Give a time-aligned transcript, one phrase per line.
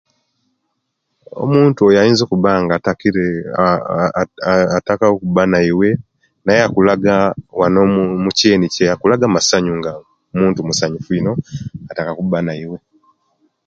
[1.43, 3.25] Omuntu oyo ayinza okuba nga atakire
[3.63, 3.65] a
[4.19, 5.89] a a ataka okuba naiwe
[6.43, 7.15] naye akulaga
[7.59, 7.79] wano
[8.17, 9.71] omukyeni kye akulaga amasanyu
[10.39, 11.33] muntu muasanyufu ino
[11.91, 12.77] ataka okuba naiwe